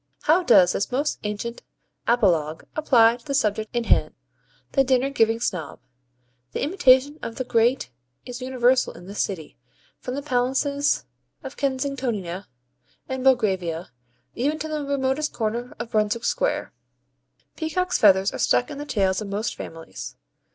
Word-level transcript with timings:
How 0.23 0.41
does 0.41 0.71
this 0.73 0.91
most 0.91 1.19
ancient 1.23 1.61
apologue 2.07 2.65
apply 2.75 3.17
to 3.17 3.25
the 3.27 3.35
subject 3.35 3.75
in 3.75 3.83
hand? 3.83 4.15
the 4.71 4.83
Dinner 4.83 5.11
giving 5.11 5.39
Snob. 5.39 5.79
The 6.53 6.63
imitation 6.63 7.19
of 7.21 7.35
the 7.35 7.43
great 7.43 7.91
is 8.25 8.41
universal 8.41 8.93
in 8.93 9.05
this 9.05 9.21
city, 9.21 9.59
from 9.99 10.15
the 10.15 10.23
palaces 10.23 11.05
of 11.43 11.55
Kensingtonia 11.55 12.47
and 13.07 13.23
Belgravia, 13.23 13.91
even 14.33 14.57
to 14.57 14.67
the 14.67 14.83
remotest 14.83 15.33
corner 15.33 15.75
of 15.77 15.91
Brunswick 15.91 16.25
Square. 16.25 16.73
Peacocks' 17.55 17.99
feathers 17.99 18.33
are 18.33 18.39
stuck 18.39 18.71
in 18.71 18.79
the 18.79 18.85
tails 18.87 19.21
of 19.21 19.27
most 19.27 19.53
families. 19.55 20.17